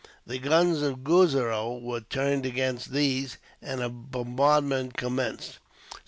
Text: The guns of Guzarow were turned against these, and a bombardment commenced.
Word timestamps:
The 0.25 0.39
guns 0.39 0.81
of 0.81 1.03
Guzarow 1.03 1.77
were 1.77 2.01
turned 2.01 2.43
against 2.43 2.91
these, 2.91 3.37
and 3.61 3.83
a 3.83 3.89
bombardment 3.89 4.97
commenced. 4.97 5.59